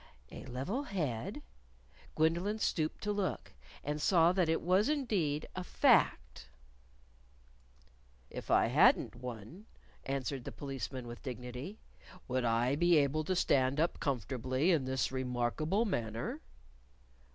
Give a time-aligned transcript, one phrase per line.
[0.31, 1.43] A level head?
[2.15, 3.53] Gwendolyn stooped to look.
[3.83, 6.49] And saw that it was indeed a fact!
[8.31, 9.67] "If I hadn't one,"
[10.03, 11.77] answered the Policeman with dignity,
[12.27, 16.41] "would I be able to stand up comfortably in this remarkable manner?"